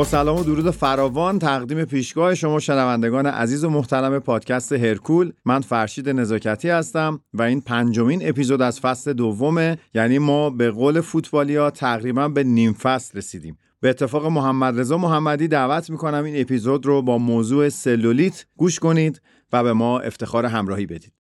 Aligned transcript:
با 0.00 0.04
سلام 0.04 0.40
و 0.40 0.44
درود 0.44 0.70
فراوان 0.70 1.38
تقدیم 1.38 1.84
پیشگاه 1.84 2.34
شما 2.34 2.58
شنوندگان 2.58 3.26
عزیز 3.26 3.64
و 3.64 3.70
محترم 3.70 4.18
پادکست 4.18 4.72
هرکول. 4.72 5.32
من 5.44 5.60
فرشید 5.60 6.08
نزاکتی 6.08 6.68
هستم 6.68 7.20
و 7.34 7.42
این 7.42 7.60
پنجمین 7.60 8.28
اپیزود 8.28 8.62
از 8.62 8.80
فصل 8.80 9.12
دومه. 9.12 9.78
یعنی 9.94 10.18
ما 10.18 10.50
به 10.50 10.70
قول 10.70 11.00
فوتبالیا 11.00 11.70
تقریبا 11.70 12.28
به 12.28 12.44
نیم 12.44 12.72
فصل 12.72 13.18
رسیدیم. 13.18 13.58
به 13.80 13.90
اتفاق 13.90 14.26
محمد 14.26 14.80
رضا 14.80 14.98
محمدی 14.98 15.48
دعوت 15.48 15.90
می‌کنم 15.90 16.24
این 16.24 16.40
اپیزود 16.40 16.86
رو 16.86 17.02
با 17.02 17.18
موضوع 17.18 17.68
سلولیت 17.68 18.46
گوش 18.56 18.78
کنید 18.78 19.22
و 19.52 19.62
به 19.62 19.72
ما 19.72 20.00
افتخار 20.00 20.46
همراهی 20.46 20.86
بدید. 20.86 21.19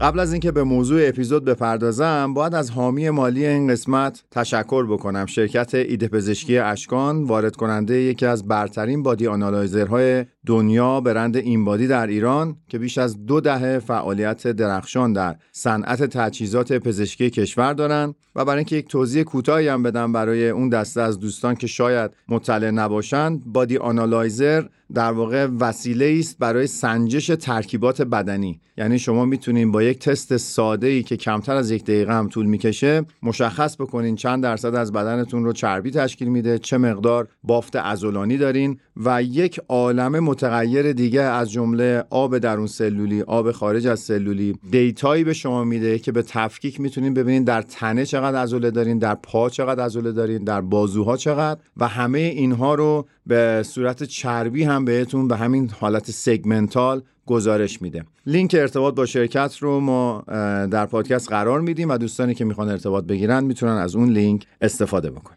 قبل 0.00 0.20
از 0.20 0.32
اینکه 0.32 0.52
به 0.52 0.64
موضوع 0.64 1.00
اپیزود 1.08 1.44
بپردازم 1.44 2.34
باید 2.34 2.54
از 2.54 2.70
حامی 2.70 3.10
مالی 3.10 3.46
این 3.46 3.68
قسمت 3.68 4.24
تشکر 4.30 4.86
بکنم. 4.86 5.26
شرکت 5.26 5.74
ایده 5.74 6.08
پزشکی 6.08 6.58
اشکان 6.58 7.24
وارد 7.24 7.56
کننده 7.56 7.94
یکی 7.94 8.26
از 8.26 8.48
برترین 8.48 9.02
body 9.02 9.26
analyzer 9.26 10.04
های 10.04 10.24
دنیا 10.46 11.00
برند 11.00 11.36
InBody 11.36 11.86
در 11.86 12.06
ایران 12.06 12.56
که 12.68 12.78
بیش 12.78 12.98
از 12.98 13.26
دو 13.26 13.40
دهه 13.40 13.78
فعالیت 13.78 14.46
درخشان 14.46 15.12
در 15.12 15.36
صنعت 15.52 16.02
تجهیزات 16.02 16.72
پزشکی 16.72 17.30
کشور 17.30 17.72
دارند. 17.72 18.14
و 18.34 18.44
برای 18.44 18.58
اینکه 18.58 18.76
یک 18.76 18.88
توضیح 18.88 19.22
کوتاهی 19.22 19.68
هم 19.68 19.82
بدم 19.82 20.12
برای 20.12 20.48
اون 20.48 20.68
دسته 20.68 21.00
از 21.00 21.20
دوستان 21.20 21.54
که 21.54 21.66
شاید 21.66 22.10
مطلع 22.28 22.70
نباشند 22.70 23.42
body 23.46 23.76
analyzer 23.76 24.64
در 24.94 25.12
واقع 25.12 25.46
وسیله 25.60 26.16
است 26.18 26.38
برای 26.38 26.66
سنجش 26.66 27.26
ترکیبات 27.26 28.02
بدنی. 28.02 28.60
یعنی 28.76 28.98
شما 28.98 29.24
می‌تونید 29.24 29.72
با 29.72 29.82
یک 29.82 29.98
تست 29.98 30.36
ساده 30.36 30.86
ای 30.86 31.02
که 31.02 31.16
کمتر 31.16 31.56
از 31.56 31.70
یک 31.70 31.84
دقیقه 31.84 32.12
هم 32.12 32.28
طول 32.28 32.46
می‌کشه 32.46 33.04
مشخص 33.22 33.76
بکنین 33.80 34.16
چند 34.16 34.42
درصد 34.42 34.74
از 34.74 34.92
بدنتون 34.92 35.44
رو 35.44 35.52
چربی 35.52 35.90
تشکیل 35.90 36.28
میده 36.28 36.58
چه 36.58 36.78
مقدار 36.78 37.28
بافت 37.42 37.76
عضلانی 37.76 38.36
دارین 38.36 38.80
و 39.04 39.22
یک 39.22 39.60
عالم 39.68 40.20
متغیر 40.20 40.92
دیگه 40.92 41.20
از 41.20 41.50
جمله 41.50 42.04
آب 42.10 42.38
درون 42.38 42.66
سلولی 42.66 43.22
آب 43.22 43.52
خارج 43.52 43.86
از 43.86 44.00
سلولی. 44.00 44.58
data 44.70 45.06
یی 45.06 45.24
به 45.24 45.32
شما 45.32 45.64
میده 45.64 45.98
که 45.98 46.12
به 46.12 46.22
تفکیک 46.22 46.80
می‌تونین 46.80 47.14
ببینین 47.14 47.44
در 47.44 47.62
تنه 47.62 48.06
چقدر 48.06 48.42
عضله 48.42 48.70
دارین 48.70 48.98
در 48.98 49.14
پا 49.14 49.50
چقدر 49.50 49.84
عضله 49.84 50.12
دارین 50.12 50.44
در 50.44 50.60
بازوها 50.60 51.16
چقدر. 51.16 51.60
و 51.76 51.88
همه 51.88 52.18
اینها 52.18 52.74
رو 52.74 53.06
به 53.26 53.62
صورت 53.66 54.02
چربی 54.02 54.64
هم 54.64 54.84
بهتون 54.84 55.28
به 55.28 55.36
همین 55.36 55.70
حالت 55.80 56.10
segmental 56.10 57.02
گزارش 57.26 57.82
میده. 57.82 58.04
لینک 58.26 58.56
ارتباط 58.58 58.94
با 58.94 59.06
شرکت 59.06 59.56
رو 59.60 59.80
ما 59.80 60.24
در 60.70 60.86
پادکست 60.86 61.28
قرار 61.28 61.60
میدیم 61.60 61.90
و 61.90 61.98
دوستانی 61.98 62.34
که 62.34 62.44
می‌خوان 62.44 62.68
ارتباط 62.68 63.04
بگیرن 63.04 63.44
می‌تونن 63.44 63.72
از 63.72 63.96
اون 63.96 64.08
لینک 64.10 64.46
استفاده 64.60 65.10
بکنن. 65.10 65.36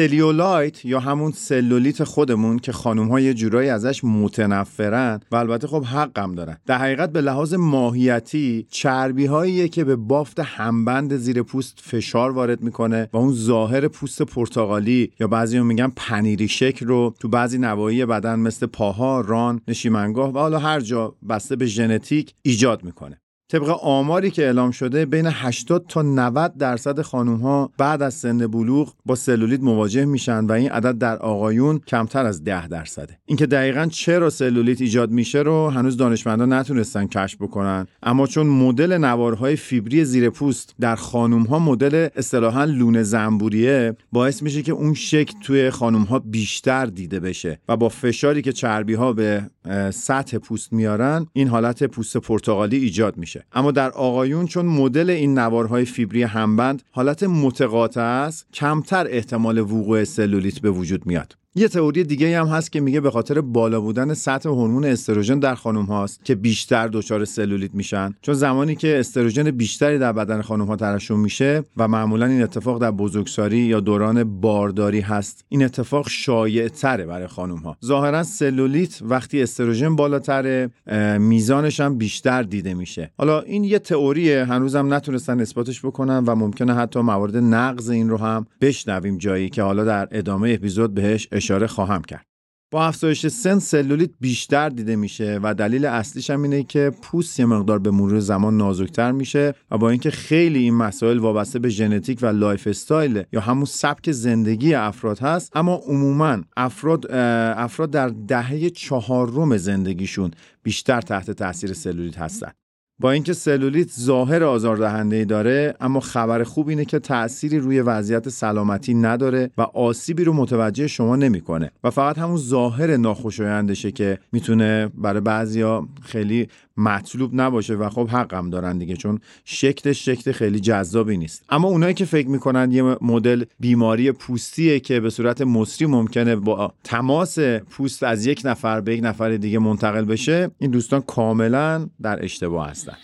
cellulite 0.00 0.84
یا 0.84 1.00
همون 1.00 1.32
سلولیت 1.32 2.04
خودمون 2.04 2.58
که 2.58 2.72
خانم 2.72 3.08
ها 3.08 3.20
یه 3.20 3.34
جورایی 3.34 3.68
ازش 3.68 4.04
متنفرن 4.04 5.20
و 5.30 5.36
البته 5.36 5.66
خب 5.66 5.84
حقم 5.84 6.34
دارن. 6.34 6.56
در 6.66 6.78
حقیقت 6.78 7.12
به 7.12 7.20
لحاظ 7.20 7.54
ماهیتی 7.54 8.66
چربی 8.70 9.26
هاییه 9.26 9.68
که 9.68 9.84
به 9.84 9.96
بافت 9.96 10.40
همبند 10.40 11.16
زیر 11.16 11.42
پوست 11.42 11.78
فشار 11.82 12.30
وارد 12.30 12.62
می‌کنه 12.62 13.08
و 13.12 13.16
اون 13.16 13.32
ظاهر 13.32 13.88
پوست 13.88 14.22
پرتغالی 14.22 15.12
یا 15.20 15.28
بعضی 15.28 15.60
میگن 15.60 15.92
پنیری 15.96 16.48
شکل 16.48 16.86
رو 16.86 17.14
تو 17.20 17.28
بعضی 17.28 17.58
نواحی 17.58 18.06
بدن 18.06 18.38
مثل 18.38 18.66
پاها، 18.66 19.20
ران، 19.20 19.60
نشیمنگاه 19.68 20.30
و 20.30 20.38
حالا 20.38 20.58
هر 20.58 20.80
جا 20.80 21.14
بسته 21.28 21.56
به 21.56 21.66
ژنتیک 21.66 22.34
ایجاد 22.42 22.84
می‌کنه. 22.84 23.20
طبق 23.50 23.68
آماری 23.82 24.30
که 24.30 24.42
اعلام 24.42 24.70
شده 24.70 25.06
بین 25.06 25.26
80 25.26 25.84
تا 25.88 26.02
90 26.02 26.56
درصد 26.56 27.00
خانم 27.00 27.36
ها 27.36 27.70
بعد 27.78 28.02
از 28.02 28.14
سن 28.14 28.46
بلوغ 28.46 28.94
با 29.06 29.14
سلولیت 29.14 29.60
مواجه 29.60 30.04
میشن 30.04 30.44
و 30.44 30.52
این 30.52 30.70
عدد 30.70 30.98
در 30.98 31.16
آقایون 31.16 31.78
کمتر 31.78 32.26
از 32.26 32.44
10 32.44 32.68
درصده. 32.68 33.18
اینکه 33.26 33.46
دقیقا 33.46 33.86
چرا 33.86 34.30
سلولیت 34.30 34.80
ایجاد 34.80 35.10
میشه 35.10 35.38
رو 35.38 35.70
هنوز 35.70 35.96
دانشمندان 35.96 36.52
نتونستن 36.52 37.06
کشف 37.06 37.42
بکنن. 37.42 37.86
اما 38.02 38.26
چون 38.26 38.46
مدل 38.46 38.98
نوارهای 38.98 39.56
فیبری 39.56 40.04
زیر 40.04 40.30
پوست 40.30 40.74
در 40.80 40.96
خانم 40.96 41.42
ها 41.42 41.58
مدل 41.58 42.08
اصطلاحا 42.16 42.64
لونه 42.64 43.02
زنبوریه 43.02 43.96
باعث 44.12 44.42
میشه 44.42 44.62
که 44.62 44.72
اون 44.72 44.94
شکل 44.94 45.40
توی 45.40 45.70
خانم 45.70 46.02
ها 46.02 46.18
بیشتر 46.18 46.86
دیده 46.86 47.20
بشه 47.20 47.60
و 47.68 47.76
با 47.76 47.88
فشاری 47.88 48.42
که 48.42 48.52
چربی 48.52 48.94
ها 48.94 49.12
به 49.12 49.50
سطح 49.90 50.38
پوست 50.38 50.72
میارن 50.72 51.26
این 51.32 51.48
حالت 51.48 51.84
پوست 51.84 52.16
پرتغالی 52.16 52.76
ایجاد 52.76 53.16
میشه. 53.16 53.39
اما 53.52 53.70
در 53.70 53.90
آقایون 53.90 54.46
چون 54.46 54.66
مدل 54.66 55.10
این 55.10 55.38
نوارهای 55.38 55.84
فیبری 55.84 56.22
همبند 56.22 56.82
حالت 56.90 57.22
متقاطع 57.22 58.00
است 58.00 58.46
کمتر 58.52 59.06
احتمال 59.10 59.58
وقوع 59.58 60.04
سلولیت 60.04 60.58
به 60.58 60.70
وجود 60.70 61.06
میاد. 61.06 61.36
یه 61.54 61.68
تئوری 61.68 62.04
دیگه 62.04 62.40
هم 62.40 62.46
هست 62.46 62.72
که 62.72 62.80
میگه 62.80 63.00
به 63.00 63.10
خاطر 63.10 63.40
بالا 63.40 63.80
بودن 63.80 64.14
سطح 64.14 64.48
هورمون 64.48 64.84
استروژن 64.84 65.38
در 65.38 65.54
خانم 65.54 65.84
هاست 65.84 66.24
که 66.24 66.34
بیشتر 66.34 66.88
دچار 66.88 67.24
سلولیت 67.24 67.74
میشن. 67.74 68.14
چون 68.22 68.34
زمانی 68.34 68.76
که 68.76 69.00
استروژن 69.00 69.50
بیشتری 69.50 69.98
در 69.98 70.12
بدن 70.12 70.42
خانم 70.42 70.64
ها 70.64 70.76
ترشح 70.76 71.14
میشه 71.14 71.64
و 71.76 71.88
معمولا 71.88 72.26
این 72.26 72.42
اتفاق 72.42 72.80
در 72.80 72.90
بزرگسالی 72.90 73.58
یا 73.58 73.80
دوران 73.80 74.40
بارداری 74.40 75.00
هست 75.00 75.44
این 75.48 75.64
اتفاق 75.64 76.08
شایع 76.08 76.68
تره 76.68 77.06
برای 77.06 77.26
خانم 77.26 77.56
ها. 77.56 77.76
ظاهرا 77.84 78.22
سلولیت 78.22 78.98
وقتی 79.02 79.42
استروژن 79.42 79.96
بالاتره 79.96 80.70
میزانش 81.18 81.80
هم 81.80 81.98
بیشتر 81.98 82.42
دیده 82.42 82.74
میشه. 82.74 83.10
حالا 83.18 83.40
این 83.40 83.64
یه 83.64 83.78
تئوریه 83.78 84.44
هنوزم 84.44 84.94
نتونستن 84.94 85.40
اثباتش 85.40 85.84
بکنن 85.84 86.24
و 86.26 86.34
ممکنه 86.34 86.74
حتی 86.74 87.00
موارد 87.00 87.36
نقض 87.36 87.90
این 87.90 88.10
رو 88.10 88.16
هم 88.16 88.46
بشنویم 88.60 89.18
جایی 89.18 89.48
که 89.48 89.62
حالا 89.62 89.84
در 89.84 90.08
ادامه 90.10 90.50
اپیزود 90.50 90.94
بهش 90.94 91.28
اشاره 91.40 91.66
خواهم 91.66 92.02
کرد. 92.02 92.26
با 92.72 92.86
افزایش 92.86 93.26
سن 93.26 93.58
سلولیت 93.58 94.10
بیشتر 94.20 94.68
دیده 94.68 94.96
میشه 94.96 95.40
و 95.42 95.54
دلیل 95.54 95.86
اصلیش 95.86 96.30
هم 96.30 96.42
اینه 96.42 96.62
که 96.62 96.92
پوست 97.02 97.40
یه 97.40 97.46
مقدار 97.46 97.78
به 97.78 97.90
مرور 97.90 98.20
زمان 98.20 98.56
نازکتر 98.56 99.12
میشه 99.12 99.54
و 99.70 99.78
با 99.78 99.90
اینکه 99.90 100.10
خیلی 100.10 100.58
این 100.58 100.74
مسائل 100.74 101.18
وابسته 101.18 101.58
به 101.58 101.68
ژنتیک 101.68 102.18
و 102.22 102.26
lifestyle 102.26 103.22
یا 103.32 103.40
همون 103.40 103.64
سبک 103.64 104.10
زندگی 104.12 104.74
افراد 104.74 105.18
هست 105.18 105.56
اما 105.56 105.74
عموما 105.74 106.38
افراد 106.56 107.06
افراد 107.10 107.90
در 107.90 108.08
دهه 108.08 108.70
چهارم 108.70 109.56
زندگیشون 109.56 110.30
بیشتر 110.62 111.00
تحت 111.00 111.30
تاثیر 111.30 111.72
سلولیت 111.72 112.18
هستن. 112.18 112.50
با 113.00 113.10
اینکه 113.10 113.32
سلولیت 113.32 113.90
ظاهر 114.00 114.44
آزاردهنده 114.44 115.16
ای 115.16 115.24
داره 115.24 115.74
اما 115.80 116.00
خبر 116.00 116.44
خوب 116.44 116.68
اینه 116.68 116.84
که 116.84 116.98
تأثیری 116.98 117.58
روی 117.58 117.80
وضعیت 117.80 118.28
سلامتی 118.28 118.94
نداره 118.94 119.50
و 119.58 119.62
آسیبی 119.62 120.24
رو 120.24 120.32
متوجه 120.32 120.86
شما 120.86 121.16
نمی‌کنه. 121.16 121.70
و 121.84 121.90
فقط 121.90 122.18
همون 122.18 122.36
ظاهر 122.36 122.96
ناخوشایندشه 122.96 123.92
که 123.92 124.18
می‌تونه 124.32 124.90
برای 124.94 125.20
بعضیا 125.20 125.88
خیلی 126.02 126.48
مطلوب 126.76 127.30
نباشه 127.34 127.74
و 127.74 127.88
خب 127.88 128.08
حقم 128.08 128.50
دارن 128.50 128.78
دیگه 128.78 128.96
چون 128.96 129.20
شکلش 129.44 130.04
شکل 130.04 130.32
خیلی 130.32 130.60
جذابی 130.60 131.16
نیست. 131.16 131.44
اما 131.48 131.68
اونایی 131.68 131.94
که 131.94 132.04
فکر 132.04 132.28
می‌کنن 132.28 132.72
یه 132.72 132.82
مدل 132.82 133.44
بیماری 133.60 134.12
پوستیه 134.12 134.80
که 134.80 135.00
به 135.00 135.10
صورت 135.10 135.40
مصری 135.40 135.86
ممکنه 135.86 136.36
با 136.36 136.72
تماس 136.84 137.38
پوست 137.70 138.02
از 138.02 138.26
یک 138.26 138.42
نفر 138.44 138.80
به 138.80 138.94
یک 138.94 139.04
نفر 139.04 139.36
دیگه 139.36 139.58
منتقل 139.58 140.04
بشه 140.04 140.50
این 140.58 140.70
دوستان 140.70 141.00
کاملا 141.00 141.88
در 142.02 142.24
اشتباه 142.24 142.70
هستن. 142.70 142.96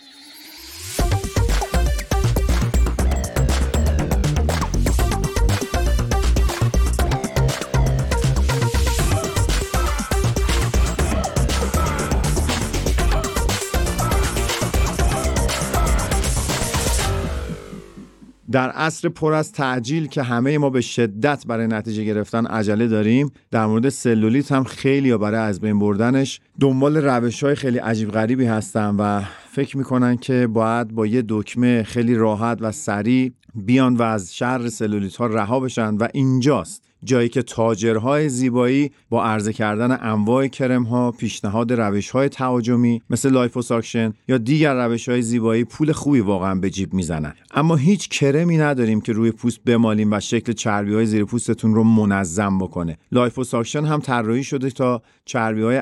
در 18.57 18.69
عصر 18.69 19.09
پر 19.09 19.33
از 19.33 19.51
تعجیل 19.51 20.07
که 20.07 20.23
همه 20.23 20.57
ما 20.57 20.69
به 20.69 20.81
شدت 20.81 21.47
برای 21.47 21.67
نتیجه 21.67 22.03
گرفتن 22.03 22.45
عجله 22.45 22.87
داریم 22.87 23.31
در 23.51 23.65
مورد 23.65 23.89
سلولیت 23.89 24.51
هم 24.51 24.63
خیلی 24.63 25.09
یا 25.09 25.17
برای 25.17 25.39
از 25.39 25.61
بین 25.61 25.79
بردنش 25.79 26.39
دنبال 26.59 26.97
روش 26.97 27.43
های 27.43 27.55
خیلی 27.55 27.77
عجیب 27.77 28.11
غریبی 28.11 28.45
هستن 28.45 28.95
و 28.95 29.21
فکر 29.51 29.77
می‌کنن 29.77 30.17
که 30.17 30.47
باید 30.47 30.87
با 30.87 31.05
یه 31.05 31.23
دکمه 31.29 31.83
خیلی 31.83 32.15
راحت 32.15 32.57
و 32.61 32.71
سریع 32.71 33.33
بیان 33.55 33.95
و 33.95 34.01
از 34.01 34.35
شر 34.35 34.69
سلولیت 34.69 35.15
ها 35.15 35.25
رها 35.25 35.59
بشن 35.59 35.95
و 35.95 36.07
اینجاست. 36.13 36.86
جایی 37.07 37.29
که 37.29 37.41
تاجرهای 37.41 38.29
زیبایی 38.29 38.91
با 39.09 39.23
عرضه 39.25 39.53
کردن 39.53 39.97
انواع 40.01 40.47
کرم 40.47 40.83
ها 40.83 41.11
پیشنهاد 41.11 41.73
روش 41.73 42.09
های 42.09 42.29
تهاجمی 42.29 43.01
مثل 43.09 43.31
liposuction 43.31 44.13
یا 44.27 44.37
دیگر 44.37 44.73
روش 44.73 45.09
های 45.09 45.21
زیبایی 45.21 45.63
پول 45.63 45.91
خوبی 45.91 46.19
واقعا 46.19 46.55
به 46.55 46.69
جیب 46.69 46.93
می‌زنن. 46.93 47.33
اما 47.51 47.75
هیچ 47.75 48.09
کرمی 48.09 48.57
نداریم 48.57 49.01
که 49.01 49.13
روی 49.13 49.31
پوست 49.31 49.59
بمالیم 49.65 50.13
و 50.13 50.19
شکل 50.19 50.53
چربی 50.53 50.93
های 50.93 51.05
زیر 51.05 51.25
پوستتون 51.25 51.75
رو 51.75 51.83
منظم 51.83 52.57
بکنه. 52.57 52.97
liposuction 53.11 53.85
هم 53.85 53.99
طراحی 53.99 54.43
شده 54.43 54.69
تا 54.69 55.01
چربی 55.25 55.61
های 55.61 55.81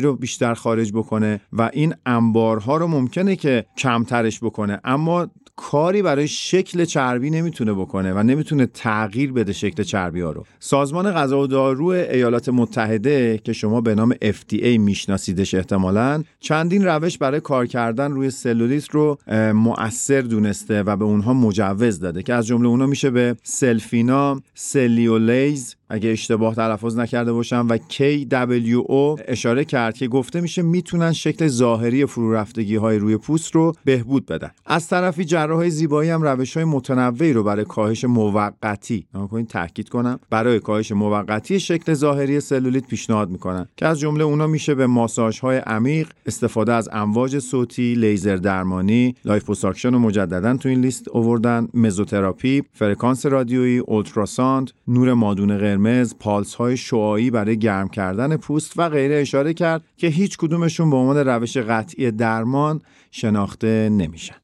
رو 0.00 0.16
بیشتر 0.16 0.54
خارج 0.54 0.92
بکنه 0.92 1.40
و 1.52 1.70
این 1.72 1.94
انبارها 2.06 2.76
رو 2.76 2.86
ممکنه 2.86 3.36
که 3.36 3.66
کمترش 3.76 4.40
بکنه. 4.40 4.80
اما 4.84 5.28
کاری 5.56 6.02
برای 6.02 6.28
شکل 6.28 6.84
چربی 6.84 7.30
نمی‌تونه 7.30 7.72
بکنه 7.72 8.12
و 8.12 8.22
نمی‌تونه 8.22 8.66
تغییر 8.66 9.32
بده 9.32 9.52
شکل 9.52 9.82
چربی 9.82 10.20
ها 10.20 10.32
رو. 10.32 10.44
سازمان 10.58 11.12
غذا 11.12 11.40
و 11.40 11.46
دارو 11.46 11.86
ایالات 11.86 12.48
متحده 12.48 13.40
که 13.44 13.52
شما 13.52 13.80
به 13.80 13.94
نام 13.94 14.14
FDA 14.14 14.78
میشناسیدش 14.78 15.54
احتمالا 15.54 16.22
چندین 16.40 16.84
روش 16.84 17.18
برای 17.18 17.40
کار 17.40 17.66
کردن 17.66 18.12
روی 18.12 18.30
سلولیت 18.30 18.90
رو 18.90 19.18
مؤثر 19.54 20.20
دونسته 20.20 20.82
و 20.82 20.96
به 20.96 21.04
اونها 21.04 21.34
مجوز 21.34 22.00
داده 22.00 22.22
که 22.22 22.34
از 22.34 22.46
جمله 22.46 22.68
اونا 22.68 22.86
میشه 22.86 23.10
به 23.10 23.36
سلفینا 23.42 24.42
سلیولیز 24.54 25.76
اگه 25.88 26.10
اشتباه 26.10 26.54
تلفظ 26.54 26.98
نکرده 26.98 27.32
باشم 27.32 27.66
و 27.70 27.78
KWO 27.78 29.22
اشاره 29.28 29.64
کرد 29.64 29.94
که 29.94 30.08
گفته 30.08 30.40
میشه 30.40 30.62
می‌تونن 30.62 31.12
شکل 31.12 31.46
ظاهری 31.48 32.06
فرو 32.06 32.32
رفتگی 32.32 32.76
های 32.76 32.98
روی 32.98 33.16
پوست 33.16 33.54
رو 33.54 33.72
بهبود 33.84 34.26
بدن. 34.26 34.50
از 34.66 34.88
طرفی 34.88 35.24
جراح 35.44 35.68
زیبایی 35.68 36.10
هم 36.10 36.22
روش 36.22 36.56
های 36.56 36.64
متنوعی 36.64 37.32
رو 37.32 37.42
برای 37.42 37.64
کاهش 37.64 38.04
موقتی 38.04 39.06
کنید 39.30 39.46
تاکید 39.46 39.88
کنم 39.88 40.18
برای 40.30 40.60
کاهش 40.60 40.92
موقتی 40.92 41.60
شکل 41.60 41.94
ظاهری 41.94 42.40
سلولیت 42.40 42.86
پیشنهاد 42.86 43.30
می‌کنن 43.30 43.68
که 43.76 43.86
از 43.86 44.00
جمله 44.00 44.24
اونا 44.24 44.46
میشه 44.46 44.74
به 44.74 44.86
ماساژ 44.86 45.40
های 45.40 45.56
عمیق 45.56 46.08
استفاده 46.26 46.72
از 46.72 46.88
امواج 46.92 47.38
صوتی 47.38 47.94
لیزر 47.94 48.36
درمانی 48.36 49.14
liposuction 49.24 49.92
رو 49.92 49.98
مجددا 49.98 50.56
تو 50.56 50.68
این 50.68 50.80
لیست 50.80 51.08
آوردن 51.08 51.68
مزوتراپی 51.74 52.62
فرکانس 52.72 53.26
رادیویی 53.26 53.78
ultrasound 53.78 54.70
نور 54.88 55.14
مادون 55.14 55.58
قرمز 55.58 56.14
پالس 56.20 56.54
های 56.54 56.76
شعاعی 56.76 57.30
برای 57.30 57.58
گرم 57.58 57.88
کردن 57.88 58.36
پوست 58.36 58.72
و 58.76 58.88
غیره 58.88 59.14
اشاره 59.14 59.54
کرد 59.54 59.82
که 59.96 60.06
هیچ 60.06 60.36
کدومشون 60.38 60.90
به 60.90 60.96
عنوان 60.96 61.16
روش 61.16 61.56
قطعی 61.56 62.10
درمان 62.10 62.80
شناخته 63.10 63.88
نمیشن. 63.88 64.43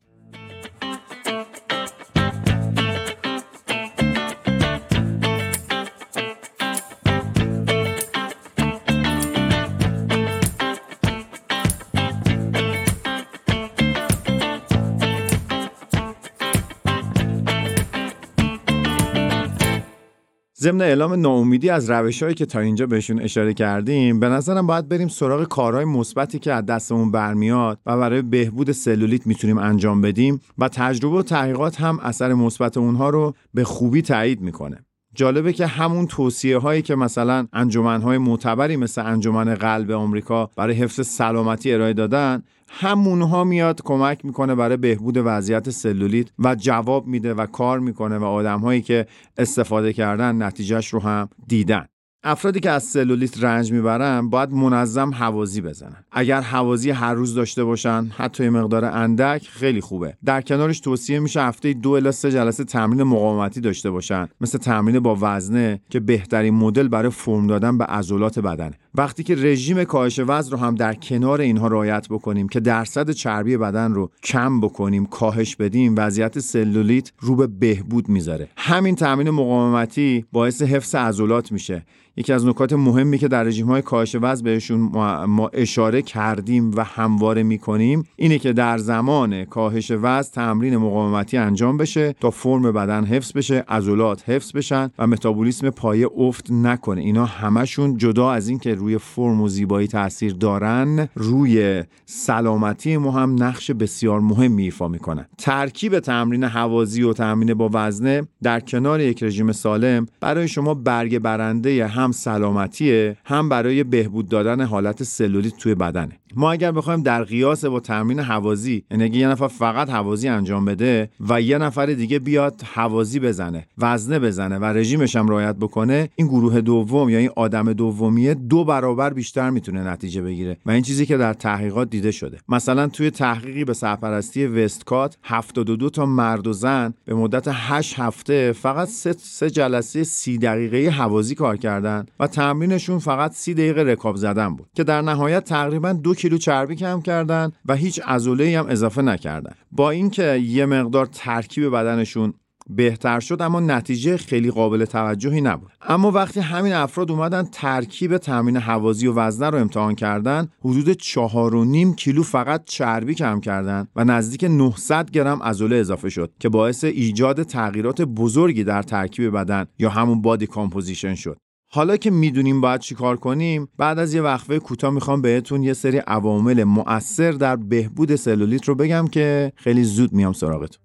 ضمن 20.71 20.81
اعلام 20.81 21.13
ناامیدی 21.13 21.71
از 21.71 21.91
روشهایی 21.91 22.35
که 22.35 22.47
تا 22.47 22.61
اینجا 22.61 22.87
بهشون 22.87 23.21
اشاره 23.21 23.55
کردیم 23.55 24.21
به 24.21 24.29
نظرم 24.29 24.67
باید 24.67 24.89
بریم 24.89 25.09
سراغ 25.09 25.45
کارهای 25.45 25.85
مثبتی 25.85 26.39
که 26.39 26.53
از 26.53 26.67
دستمون 26.67 27.11
برمیاد 27.11 27.79
و 27.87 27.97
برای 27.97 28.23
بهبود 28.23 28.73
سلولیت 28.73 29.27
می‌تونیم 29.27 29.59
انجام 29.59 30.01
بدیم 30.01 30.41
و 30.59 30.69
تجربه 30.69 31.17
و 31.17 31.23
تحقیقات 31.23 31.81
هم 31.81 31.99
اثر 32.03 32.35
مثبت 32.35 32.77
اونها 32.77 33.11
رو 33.11 33.35
به 33.55 33.65
خوبی 33.65 34.03
تایید 34.03 34.41
می‌کنه. 34.41 34.85
جالبه 35.15 35.53
که 35.53 35.67
همون 35.67 36.07
توصیه 36.07 36.59
هایی 36.59 36.83
که 36.83 36.95
مثلا 36.95 37.47
انجمن 37.53 38.03
های 38.03 38.19
معتبری 38.19 38.77
مثل 38.77 39.07
انجمن 39.07 39.55
قلب 39.55 39.91
آمریکا 39.91 40.51
برای 40.57 40.75
حفظ 40.75 41.07
سلامتی 41.07 41.73
ارائه 41.73 41.93
دادن 41.93 42.43
همونها 42.73 43.45
میاد 43.45 43.81
کمک 43.85 44.25
می‌کنه 44.25 44.55
برای 44.55 44.77
بهبود 44.77 45.17
وضعیت 45.17 45.71
سلولیت 45.71 46.29
و 46.39 46.55
جواب 46.55 47.07
میده 47.07 47.35
و 47.35 47.47
کار 47.47 47.81
می‌کنه 47.81 48.19
و 48.19 48.25
آدم 48.25 48.61
هایی 48.61 48.83
که 48.83 49.07
استفاده 49.39 49.93
کردن 49.93 50.43
نتیجهش 50.43 50.89
رو 50.89 51.01
هم 51.01 51.29
دیدن. 51.49 51.87
افرادی 52.25 52.61
که 52.61 52.71
از 52.71 52.85
سلولیت 52.85 53.45
رنج 53.45 53.73
می‌برن 53.73 54.31
باید 54.31 54.53
منظم 54.53 55.15
حوازی 55.15 55.61
بزنن. 55.61 56.05
اگر 56.13 56.41
حوازی 56.41 56.91
هر 56.91 57.15
روز 57.15 57.35
داشته 57.35 57.65
باشن 57.65 58.07
حتی 58.17 58.49
مقدار 58.49 58.85
اندک 58.85 59.49
خیلی 59.49 59.81
خوبه. 59.81 60.17
در 60.25 60.41
کنارش 60.41 60.81
توصیه 60.81 61.19
میشه 61.19 61.43
هفته 61.43 61.73
دو 61.73 61.91
الا 61.91 62.13
سه 62.13 62.31
جلسه 62.31 62.65
تمرین 62.65 63.03
مقاومتی 63.03 63.61
داشته 63.61 63.91
باشن. 63.91 64.29
مثل 64.41 64.59
تمرین 64.59 65.01
با 65.01 65.19
وزنه 65.21 65.81
که 65.91 66.01
بهترین 66.01 66.55
مدل 66.55 66.89
برای 66.89 67.11
فرم 67.11 67.47
دادن 67.47 67.79
به 67.79 67.85
عضلات 67.85 68.39
بدنه 68.39 68.75
وقتی 68.95 69.23
که 69.23 69.35
رژیم 69.35 69.85
کاهش 69.85 70.21
وزن 70.27 70.53
رو 70.53 70.59
هم 70.59 70.75
در 70.75 70.95
کنار 70.95 71.41
اینها 71.41 71.67
رعایت 71.67 72.07
بکنیم 72.11 72.49
که 72.49 72.61
درصد 72.61 73.11
چربی 73.11 73.57
بدن 73.57 73.93
رو 73.93 74.11
کم 74.23 74.61
بکنیم 74.61 75.07
کاهش 75.07 75.57
بدیم 75.57 75.95
وضعیت 75.97 76.39
سلولیت 76.39 77.13
رو 77.21 77.37
به 77.37 77.47
بهبود 77.47 78.09
می‌ذاره. 78.09 78.49
همین 78.57 78.95
تمرین 78.95 79.31
مقاومتی 79.31 80.25
باعث 80.33 80.63
حفظ 80.63 80.95
عضلات 80.95 81.53
میشه. 81.53 81.85
یکی 82.17 82.33
از 82.33 82.47
نکات 82.47 82.73
مهمی 82.73 83.19
که 83.19 83.29
در 83.29 83.45
رژیم 83.45 83.67
های 83.67 83.83
کاهش 83.83 84.17
وزن 84.23 84.45
بهشون 84.45 84.79
ما 85.27 85.49
اشاره 85.53 86.03
کردیم 86.03 86.71
و 86.77 86.85
همواره 86.85 87.43
می‌کنیم 87.43 88.05
اینه 88.17 88.39
که 88.39 88.53
در 88.53 88.79
زمان 88.79 89.45
کاهش 89.45 89.91
وزن 89.91 90.31
تمرین 90.33 90.77
مقاومتی 90.77 91.37
انجام 91.37 91.77
بشه 91.77 92.13
تا 92.13 92.31
فرم 92.31 92.63
بدن 92.63 93.05
حفظ 93.05 93.33
بشه 93.33 93.65
عضلات 93.69 94.29
حفظ 94.29 94.53
بشن 94.53 94.91
و 94.99 95.07
متابولیسم 95.07 95.71
پایه 95.71 96.09
افت 96.17 96.51
نکنه. 96.51 97.01
اینا 97.01 97.25
همشون 97.25 97.97
جدا 97.97 98.31
از 98.31 98.49
اینکه 98.49 98.75
روی 98.75 98.99
فرم 98.99 99.41
و 99.41 99.49
زیبایی 99.49 99.89
تاثیر 99.89 100.33
دارن 100.33 101.09
روی 101.15 101.85
سلامتی 102.07 102.97
ما 102.97 103.11
هم 103.11 103.43
نقش 103.43 103.71
بسیار 103.71 104.21
مهمی 104.21 104.63
ایفا 104.63 104.89
می‌کنن. 104.89 105.27
ترکیب 105.39 105.99
تمرین 105.99 106.45
حوازی 106.45 107.03
و 107.03 107.13
تمرین 107.13 107.55
با 107.55 107.71
وزنه 107.73 108.23
در 108.43 108.61
کنار 108.61 109.01
یک 109.01 109.23
رژیم 109.23 109.53
سالم 109.53 110.07
برای 110.21 110.49
شما 110.49 110.75
برگ 110.75 111.19
برنده 111.19 111.87
هم 111.87 112.00
سلامتیه 112.13 113.17
هم 113.25 113.49
برای 113.49 113.85
بهبود 113.85 114.29
دادن 114.29 114.61
حالت 114.61 115.03
سلولیت 115.03 115.57
توی 115.57 115.75
بدنه. 115.75 116.20
ما 116.37 116.53
اگر 116.53 116.73
بخوایم 116.73 117.03
در 117.03 117.25
قیاس 117.25 117.65
با 117.65 117.81
تمرین 117.81 118.21
حوازی 118.21 118.85
یعنی 118.91 119.19
یه 119.19 119.29
نفر 119.29 119.49
فقط 119.49 119.91
حوازی 119.91 120.29
انجام 120.29 120.65
بده 120.65 121.11
و 121.29 121.41
یه 121.41 121.59
نفر 121.59 121.87
دیگه 121.87 122.19
بیاد 122.19 122.63
حوازی 122.75 123.21
بزنه 123.21 123.67
وزنه 123.79 124.19
بزنه 124.19 124.59
و 124.59 124.65
رژیمش 124.65 125.17
هم 125.17 125.29
رعایت 125.29 125.57
بکنه 125.57 126.09
این 126.17 126.27
گروه 126.27 126.61
دوم 126.61 127.09
یا 127.09 127.19
این 127.19 127.31
آدم 127.37 127.73
دومیه 127.73 128.35
دو 128.35 128.65
برابر 128.65 129.13
بیشتر 129.13 129.51
می‌تونه 129.51 129.83
نتیجه 129.85 130.23
بگیره. 130.23 130.57
و 130.67 130.71
این 130.71 130.83
چیزی 130.83 131.07
که 131.07 131.17
در 131.17 131.35
تحقیقات 131.35 131.91
دیده 131.91 132.11
شده. 132.11 132.39
مثلا 132.49 132.89
توی 132.89 133.11
تحقیقی 133.11 133.65
به 133.65 133.75
سرپرستی 133.75 134.47
وستکات 134.47 135.17
72 135.23 135.91
تا 135.91 136.07
مرد 136.07 136.47
و 136.47 136.53
زن 136.53 136.95
به 137.05 137.15
مدت 137.15 137.45
8 137.49 137.99
هفته 137.99 138.53
فقط 138.53 138.89
سه, 138.89 139.51
جلسه 139.51 140.05
30 140.05 140.39
دقیقه 140.39 140.91
حوازی 140.91 141.35
کار 141.35 141.57
کردن 141.57 142.07
و 142.21 142.27
تمرینشون 142.27 142.99
فقط 142.99 143.33
30 143.33 143.55
دقیقه 143.55 143.83
رکاب 143.83 144.17
زدن 144.17 144.49
بود 144.57 144.67
که 144.75 144.85
در 144.85 145.03
نهایت 145.03 145.45
تقریبا 145.45 145.93
دو 145.93 146.15
کیلو 146.21 146.39
چربی 146.39 146.77
کم 146.77 147.03
کردن 147.03 147.53
و 147.67 147.77
هیچ 147.77 148.01
عضله 148.07 148.59
هم 148.59 148.67
اضافه 148.69 149.03
نکردن. 149.03 149.53
با 149.73 149.91
اینکه 149.91 150.37
یه 150.37 150.67
مقدار 150.67 151.07
ترکیب 151.07 151.69
بدنشون 151.69 152.35
بهتر 152.71 153.21
شد 153.21 153.43
اما 153.43 153.61
نتیجه 153.61 154.17
خیلی 154.17 154.51
قابل 154.51 154.85
توجهی 154.85 155.41
نبود. 155.41 155.71
اما 155.83 156.11
وقتی 156.11 156.41
همین 156.41 156.73
افراد 156.73 157.11
اومدن 157.11 157.43
ترکیب 157.53 158.19
تمرین 158.19 158.57
هوازی 158.57 159.07
و 159.07 159.15
وزنه 159.15 159.51
رو 159.51 159.59
امتحان 159.59 159.95
کردن 159.95 160.49
حدود 160.61 160.91
چهار 160.91 161.55
و 161.55 161.65
نیم 161.65 161.95
کیلو 161.95 162.23
فقط 162.23 162.65
چربی 162.65 163.15
کم 163.15 163.41
کردن 163.41 163.89
و 163.97 164.05
نزدیک 164.05 164.45
900 164.45 165.11
گرم 165.11 165.43
عضله 165.43 165.77
اضافه 165.77 166.09
شد 166.09 166.33
که 166.39 166.49
باعث 166.49 166.85
ایجاد 166.85 167.43
تغییرات 167.43 168.03
بزرگی 168.03 168.65
در 168.65 168.83
ترکیب 168.83 169.31
بدن 169.31 169.67
یا 169.79 169.91
همون 169.91 170.23
body 170.23 170.47
composition 170.47 171.15
شد. 171.15 171.37
حالا 171.73 171.97
که 171.97 172.11
می‌دونیم 172.11 172.61
باید 172.61 172.81
چیکار 172.81 173.17
کنیم 173.17 173.69
بعد 173.79 173.99
از 173.99 174.15
یه 174.15 174.23
وقفه 174.23 174.59
کوتاه 174.59 174.91
می‌خوام 174.91 175.23
بهتون 175.23 175.63
یه 175.63 175.73
سری 175.73 175.99
عوامل 175.99 176.65
مؤثر 176.65 177.33
در 177.33 177.57
بهبود 177.57 178.17
سلولیت 178.17 178.69
رو 178.69 178.75
بگم 178.75 179.09
که 179.09 179.53
خیلی 179.57 179.85
زود 179.85 180.13
میام 180.13 180.33
سراغتون. 180.33 180.83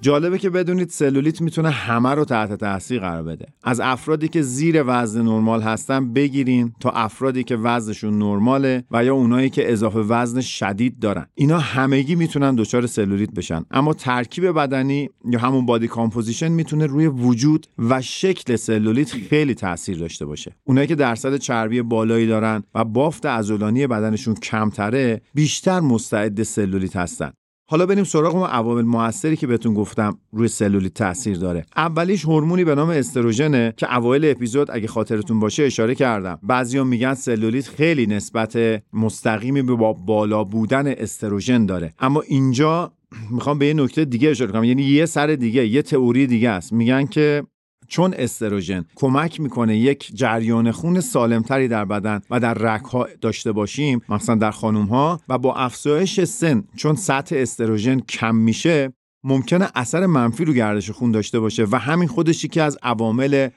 جالبه 0.00 0.38
که 0.38 0.50
بدونید 0.50 0.88
سلولیت 0.88 1.40
می‌تونه 1.40 1.70
همه 1.70 2.08
رو 2.10 2.24
تحت 2.24 2.52
تاثیر 2.52 3.00
قرار 3.00 3.22
بده. 3.22 3.46
از 3.64 3.80
افرادی 3.80 4.28
که 4.28 4.42
زیر 4.42 4.84
وزن 4.86 5.22
نرمال 5.22 5.62
هستن 5.62 6.12
بگیرین 6.12 6.72
تا 6.80 6.90
افرادی 6.90 7.44
که 7.44 7.56
وزنشون 7.56 8.18
نرماله 8.18 8.84
و 8.90 9.04
یا 9.04 9.14
اونایی 9.14 9.50
که 9.50 9.72
اضافه 9.72 9.98
وزن 9.98 10.40
شدید 10.40 10.98
دارن. 10.98 11.26
اینا 11.34 11.58
همگی 11.58 12.14
می‌تونن 12.14 12.54
دچار 12.54 12.86
سلولیت 12.86 13.30
بشن. 13.30 13.64
اما 13.70 13.94
ترکیب 13.94 14.46
بدنی 14.46 15.10
یا 15.30 15.38
همون 15.38 15.66
body 15.66 15.88
composition 15.88 16.48
می‌تونه 16.48 16.86
روی 16.86 17.06
وجود 17.06 17.66
و 17.78 18.02
شکل 18.02 18.56
سلولیت 18.56 19.12
خیلی 19.12 19.54
تاثیر 19.54 19.98
داشته 19.98 20.26
باشه. 20.26 20.56
اونایی 20.64 20.86
که 20.86 20.94
درصد 20.94 21.36
چربی 21.36 21.82
بالایی 21.82 22.26
دارن 22.26 22.62
و 22.74 22.84
بافت 22.84 23.26
عضلانی 23.26 23.86
بدنشون 23.86 24.34
کمتره 24.34 25.20
بیشتر 25.34 25.80
مستعد 25.80 26.42
سلولیت 26.42 26.96
هستن. 26.96 27.30
حالا 27.70 27.86
بریم 27.86 28.04
سراغ 28.04 28.34
اون 28.36 28.48
عوامل 28.48 28.82
موثری 28.82 29.36
که 29.36 29.46
بهتون 29.46 29.74
گفتم 29.74 30.18
روی 30.32 30.48
سلولیت 30.48 30.94
تاثیر 30.94 31.36
داره. 31.36 31.64
اولیش 31.76 32.24
هورمونی 32.24 32.64
به 32.64 32.74
نام 32.74 32.88
استروژنه 32.90 33.74
که 33.76 33.96
اوایل 33.96 34.24
اپیزود 34.24 34.70
اگه 34.70 34.88
خاطرتون 34.88 35.40
باشه 35.40 35.62
اشاره 35.62 35.94
کردم. 35.94 36.38
بعضیا 36.42 36.84
میگن 36.84 37.14
سلولیت 37.14 37.68
خیلی 37.68 38.06
نسبت 38.06 38.82
مستقیمی 38.92 39.62
به 39.62 39.74
با 39.74 39.92
بالا 39.92 40.44
بودن 40.44 40.86
استروژن 40.86 41.66
داره. 41.66 41.94
اما 41.98 42.20
اینجا 42.20 42.92
می‌خوام 43.30 43.58
به 43.58 43.66
یه 43.66 43.74
نکته 43.74 44.04
دیگه 44.04 44.30
اشاره 44.30 44.52
کنم. 44.52 44.64
یعنی 44.64 44.82
یه 44.82 45.06
سر 45.06 45.26
دیگه 45.26 45.66
یه 45.66 45.82
تئوری 45.82 46.26
دیگه 46.26 46.50
است. 46.50 46.72
میگن 46.72 47.06
که 47.06 47.42
چون 47.88 48.14
استروژن 48.18 48.84
کمک 48.94 49.40
می‌کنه 49.40 49.76
یک 49.76 50.10
جریان 50.14 50.72
خون 50.72 51.00
سالمتری 51.00 51.68
در 51.68 51.84
بدن 51.84 52.20
و 52.30 52.40
در 52.40 52.54
رگها 52.54 53.08
داشته 53.20 53.52
باشیم 53.52 54.00
مثلا 54.08 54.34
در 54.34 54.50
خانم 54.50 54.84
ها 54.84 55.20
و 55.28 55.38
با 55.38 55.54
افزایش 55.54 56.24
سن 56.24 56.64
چون 56.76 56.94
سطح 56.96 57.36
استروژن 57.38 58.00
کم 58.00 58.34
میشه 58.34 58.92
ممکنه 59.24 59.68
اثر 59.74 60.06
منفی 60.06 60.44
رو 60.44 60.52
گردش 60.52 60.90
خون 60.90 61.12
داشته 61.12 61.40
باشه 61.40 61.66
و 61.72 61.78
همین 61.78 62.08
خودش 62.08 62.44
یکی 62.44 62.60
از 62.60 62.78
عوامل 62.82 63.48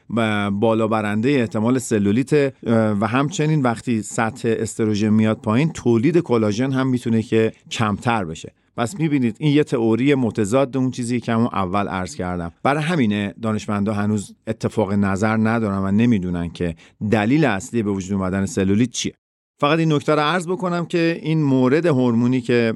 بالا 0.51 0.87
برنده 0.87 1.29
احتمال 1.29 1.79
سلولیت 1.79 2.53
و 3.01 3.07
همچنین 3.07 3.61
وقتی 3.61 4.01
سطح 4.01 4.55
استروژن 4.57 5.09
میاد 5.09 5.37
پایین 5.37 5.73
تولید 5.73 6.17
کلاژن 6.17 6.71
هم 6.71 6.87
می‌تونه 6.87 7.21
که 7.21 7.53
کمتر 7.71 8.25
بشه. 8.25 8.53
پس 8.77 8.99
می‌بینید 8.99 9.35
این 9.39 9.53
یه 9.53 9.63
تئوری 9.63 10.15
متضاد 10.15 10.77
اون 10.77 10.91
چیزی 10.91 11.19
که 11.19 11.33
همون 11.33 11.49
اول 11.53 11.87
عرض 11.87 12.15
کردم. 12.15 12.51
برای 12.63 12.83
همینه 12.83 13.33
دانشمندا 13.41 13.93
هنوز 13.93 14.35
اتفاق 14.47 14.93
نظر 14.93 15.37
ندارن 15.37 15.77
و 15.77 15.91
نمی‌دونن 15.91 16.49
که 16.49 16.75
دلیل 17.11 17.45
اصلی 17.45 17.83
به 17.83 17.91
وجود 17.91 18.13
اومدن 18.13 18.45
سلولیت 18.45 18.89
چیه. 18.89 19.13
فقط 19.61 19.79
این 19.79 19.93
نکته 19.93 20.15
رو 20.15 20.21
عرض 20.21 20.47
بکنم 20.47 20.85
که 20.85 21.19
این 21.21 21.43
مورد 21.43 21.85
هورمونی 21.85 22.41
که 22.41 22.73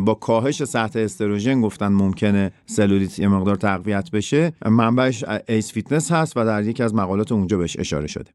با 0.00 0.14
کاهش 0.14 0.64
سطح 0.64 0.98
استروژن 0.98 1.60
گفتن 1.60 1.88
ممکنه 1.88 2.52
سلولیت 2.66 3.18
یه 3.18 3.28
مقدار 3.28 3.56
تقویت 3.56 4.10
بشه 4.10 4.52
منبعش 4.66 5.24
ACE 5.48 5.72
Fitness 5.72 6.12
هست 6.12 6.36
و 6.36 6.44
در 6.44 6.64
یکی 6.64 6.82
از 6.82 6.94
مقالات 6.94 7.32
اونجا 7.32 7.58
بهش 7.58 7.76
اشاره 7.78 8.06
شده. 8.06 8.30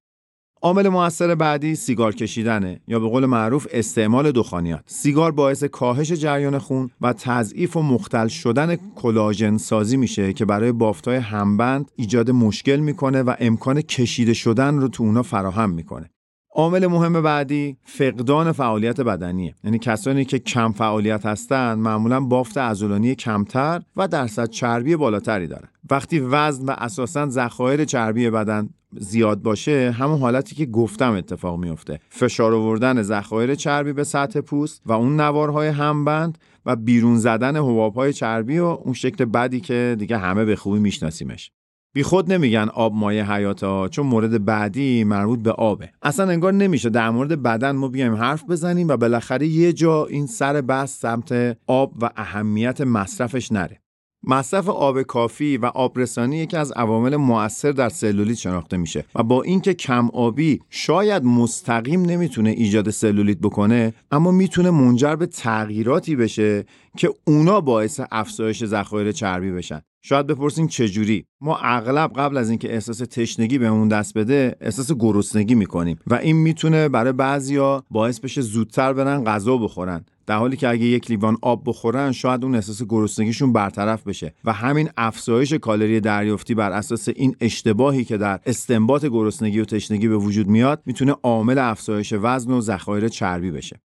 عامل 0.63 0.89
موثر 0.89 1.35
بعدی 1.35 1.75
سیگار 1.75 2.15
کشیدنه 2.15 2.81
یا 2.87 2.99
به 2.99 3.07
قول 3.09 3.25
معروف 3.25 3.67
استعمال 3.71 4.31
دخانیات. 4.31 4.83
سیگار 4.85 5.31
باعث 5.31 5.63
کاهش 5.63 6.11
جریان 6.11 6.57
خون 6.57 6.89
و 7.01 7.13
تضعیف 7.13 7.77
و 7.77 7.81
مختل 7.81 8.27
شدن 8.27 8.75
کلاژن 8.95 9.57
سازی 9.57 9.97
میشه 9.97 10.33
که 10.33 10.45
برای 10.45 10.71
بافتای 10.71 11.17
همبند 11.17 11.91
ایجاد 11.95 12.31
مشکل 12.31 12.75
می‌کنه 12.75 13.21
و 13.21 13.35
امکان 13.39 13.81
کشیده 13.81 14.33
شدن 14.33 14.77
رو 14.77 14.87
تو 14.87 15.03
اونا 15.03 15.23
فراهم 15.23 15.69
می‌کنه. 15.69 16.09
عامل 16.53 16.87
مهم 16.87 17.21
بعدی 17.21 17.77
فقدان 17.83 18.51
فعالیت 18.51 19.01
بدنیه. 19.01 19.55
یعنی 19.63 19.79
کسانی 19.79 20.25
که 20.25 20.39
کم 20.39 20.71
فعالیت 20.71 21.25
هستند 21.25 21.77
معمولا 21.77 22.19
بافت 22.19 22.57
عضلانی 22.57 23.15
کمتر 23.15 23.81
و 23.95 24.07
درصد 24.07 24.49
چربی 24.49 24.95
بالاتری 24.95 25.47
دارن. 25.47 25.67
وقتی 25.91 26.19
وزن 26.19 26.65
و 26.65 26.75
اساسا 26.77 27.29
ذخایر 27.29 27.85
چربی 27.85 28.29
بدن 28.29 28.69
زیاد 28.97 29.41
باشه 29.41 29.91
همون 29.91 30.19
حالتی 30.19 30.55
که 30.55 30.65
گفتم 30.65 31.13
اتفاق 31.13 31.59
میفته. 31.59 31.99
فشار 32.09 32.53
آوردن 32.53 33.01
ذخایر 33.01 33.55
چربی 33.55 33.93
به 33.93 34.03
سطح 34.03 34.41
پوست 34.41 34.81
و 34.85 34.91
اون 34.91 35.19
نوارهای 35.19 35.67
همبند 35.67 36.37
و 36.65 36.75
بیرون 36.75 37.17
زدن 37.17 37.55
حبابهای 37.55 38.13
چربی 38.13 38.59
و 38.59 38.65
اون 38.65 38.93
شکل 38.93 39.25
بدی 39.25 39.59
که 39.59 39.95
دیگه 39.99 40.17
همه 40.17 40.45
به 40.45 40.55
خوبی 40.55 40.79
میشناسیمش. 40.79 41.51
بی 41.93 42.03
خود 42.03 42.33
نمیگن 42.33 42.69
آب 42.73 42.93
مایه 42.93 43.31
حیات 43.31 43.63
ها 43.63 43.87
چون 43.87 44.07
مورد 44.07 44.45
بعدی 44.45 45.03
مربوط 45.03 45.39
به 45.39 45.51
آبه. 45.51 45.89
اصلا 46.01 46.29
انگار 46.29 46.53
نمیشه 46.53 46.89
در 46.89 47.09
مورد 47.09 47.41
بدن 47.41 47.71
ما 47.71 47.87
بیایم 47.87 48.15
حرف 48.15 48.43
بزنیم 48.49 48.87
و 48.87 48.97
بالاخره 48.97 49.47
یه 49.47 49.73
جا 49.73 50.05
این 50.05 50.27
سر 50.27 50.61
بحث 50.61 50.99
سمت 50.99 51.57
آب 51.67 51.93
و 52.01 52.09
اهمیت 52.15 52.81
مصرفش 52.81 53.51
نره. 53.51 53.81
مصرف 54.23 54.69
آب 54.69 55.01
کافی 55.01 55.57
و 55.57 55.65
آبرسانی 55.65 56.37
یکی 56.37 56.57
از 56.57 56.71
عوامل 56.71 57.15
مؤثر 57.15 57.71
در 57.71 57.89
سلولیت 57.89 58.37
شناخته 58.37 58.77
میشه 58.77 59.05
و 59.15 59.23
با 59.23 59.43
اینکه 59.43 59.73
کم 59.73 60.09
آبی 60.09 60.59
شاید 60.69 61.23
مستقیم 61.23 62.01
نمی‌تونه 62.01 62.49
ایجاد 62.49 62.89
سلولیت 62.89 63.37
بکنه 63.37 63.93
اما 64.11 64.31
می‌تونه 64.31 64.71
منجر 64.71 65.15
به 65.15 65.25
تغییراتی 65.25 66.15
بشه 66.15 66.65
که 66.97 67.09
اونا 67.27 67.61
باعث 67.61 68.01
افزایش 68.11 68.65
ذخایر 68.65 69.11
چربی 69.11 69.51
بشن. 69.51 69.81
شاید 70.03 70.27
بپرسیم 70.27 70.67
چجوری؟ 70.67 71.25
ما 71.41 71.57
اغلب 71.57 72.13
قبل 72.15 72.37
از 72.37 72.49
اینکه 72.49 72.73
احساس 72.73 72.97
تشنگی 72.97 73.57
بهمون 73.57 73.87
دست 73.87 74.17
بده 74.17 74.55
احساس 74.61 74.91
گرسنگی 74.91 75.55
می‌کنیم 75.55 75.99
و 76.07 76.13
این 76.13 76.35
می‌تونه 76.35 76.89
برای 76.89 77.13
بعضیا 77.13 77.83
باعث 77.91 78.19
بشه 78.19 78.41
زودتر 78.41 78.93
برن 78.93 79.23
غذا 79.23 79.57
بخورن. 79.57 80.05
در 80.27 80.37
حالی 80.37 80.57
که 80.57 80.69
اگه 80.69 80.85
یک 80.85 81.11
لیوان 81.11 81.37
آب 81.41 81.63
بخورن 81.65 82.11
شاید 82.11 82.43
اون 82.43 82.55
احساس 82.55 82.83
گرسنگیشون 82.83 83.53
برطرف 83.53 84.07
بشه 84.07 84.33
و 84.43 84.53
همین 84.53 84.89
افزایش 84.97 85.53
کالری 85.53 85.99
دریافتی 85.99 86.55
بر 86.55 86.71
اساس 86.71 87.09
این 87.09 87.35
اشتباهی 87.41 88.03
که 88.03 88.17
در 88.17 88.39
استنباط 88.45 89.05
گرسنگی 89.05 89.59
و 89.59 89.65
تشنگی 89.65 90.07
به 90.07 90.17
وجود 90.17 90.47
میاد 90.47 90.81
می‌تونه 90.85 91.15
عامل 91.23 91.57
افزایش 91.57 92.13
وزن 92.21 92.51
و 92.51 92.61
ذخایر 92.61 93.07
چربی 93.07 93.51
بشه. 93.51 93.81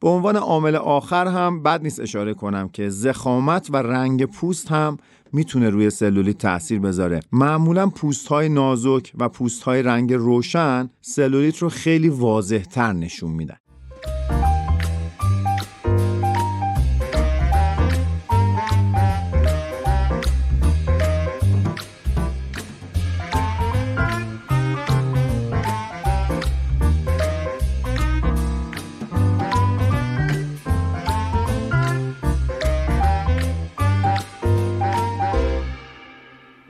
به 0.00 0.08
عنوان 0.08 0.36
عامل 0.36 0.76
آخر 0.76 1.26
هم 1.26 1.62
بد 1.62 1.82
نیست 1.82 2.00
اشاره 2.00 2.34
کنم 2.34 2.68
که 2.68 2.88
زخامت 2.88 3.68
و 3.70 3.76
رنگ 3.76 4.24
پوست 4.24 4.68
هم 4.68 4.96
می‌تونه 5.32 5.70
روی 5.70 5.90
سلولیت 5.90 6.38
تاثیر 6.38 6.80
بذاره. 6.80 7.20
معمولا 7.32 7.86
پوست 7.86 8.26
های 8.26 8.48
نازک 8.48 9.12
و 9.18 9.28
پوست 9.28 9.62
های 9.62 9.82
رنگ 9.82 10.12
روشن 10.12 10.90
سلولیت 11.00 11.58
رو 11.58 11.68
خیلی 11.68 12.08
واضح 12.08 12.58
تر 12.58 12.92
نشون 12.92 13.30
میدن. 13.30 13.56